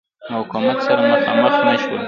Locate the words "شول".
1.81-1.99